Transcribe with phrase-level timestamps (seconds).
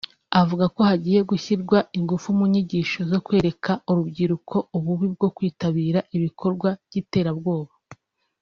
[0.41, 7.73] Avuga ko hagiye gushyirwa ingufu mu nyigisho zo kwereka urubyiruko ububi bwo kwitabira ibikorwa by’iterabwoba